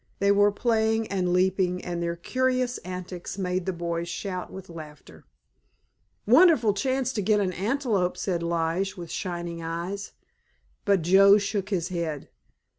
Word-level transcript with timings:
They 0.17 0.31
were 0.31 0.51
playing 0.51 1.05
and 1.09 1.31
leaping, 1.31 1.85
and 1.85 2.01
their 2.01 2.15
curious 2.15 2.79
antics 2.79 3.37
made 3.37 3.67
the 3.67 3.71
boys 3.71 4.09
shout 4.09 4.51
with 4.51 4.67
laughter. 4.67 5.25
"Wonderful 6.25 6.73
chance 6.73 7.13
to 7.13 7.21
get 7.21 7.39
an 7.39 7.53
antelope," 7.53 8.17
said 8.17 8.41
Lige 8.41 8.97
with 8.97 9.11
shining 9.11 9.61
eyes; 9.61 10.13
but 10.85 11.03
Joe 11.03 11.37
shook 11.37 11.69
his 11.69 11.89
head. 11.89 12.29